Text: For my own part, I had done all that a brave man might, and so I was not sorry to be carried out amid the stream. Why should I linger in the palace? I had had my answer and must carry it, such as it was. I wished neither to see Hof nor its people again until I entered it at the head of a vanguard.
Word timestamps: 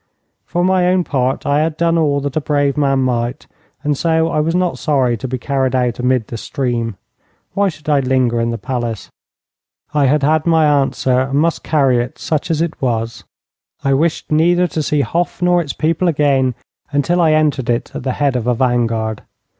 For 0.45 0.63
my 0.63 0.87
own 0.87 1.03
part, 1.03 1.45
I 1.45 1.59
had 1.59 1.77
done 1.77 1.95
all 1.95 2.21
that 2.21 2.35
a 2.35 2.41
brave 2.41 2.75
man 2.75 3.01
might, 3.03 3.45
and 3.83 3.95
so 3.95 4.29
I 4.29 4.39
was 4.39 4.55
not 4.55 4.79
sorry 4.79 5.15
to 5.17 5.27
be 5.27 5.37
carried 5.37 5.75
out 5.75 5.99
amid 5.99 6.25
the 6.29 6.37
stream. 6.37 6.97
Why 7.53 7.69
should 7.69 7.87
I 7.87 7.99
linger 7.99 8.41
in 8.41 8.49
the 8.49 8.57
palace? 8.57 9.11
I 9.93 10.05
had 10.05 10.23
had 10.23 10.47
my 10.47 10.65
answer 10.65 11.19
and 11.19 11.37
must 11.39 11.61
carry 11.63 11.97
it, 11.99 12.17
such 12.17 12.49
as 12.49 12.63
it 12.63 12.81
was. 12.81 13.25
I 13.83 13.93
wished 13.93 14.31
neither 14.31 14.65
to 14.69 14.81
see 14.81 15.01
Hof 15.01 15.39
nor 15.39 15.61
its 15.61 15.73
people 15.73 16.07
again 16.07 16.55
until 16.91 17.21
I 17.21 17.33
entered 17.33 17.69
it 17.69 17.91
at 17.95 18.01
the 18.01 18.13
head 18.13 18.35
of 18.35 18.47
a 18.47 18.55
vanguard. 18.55 19.21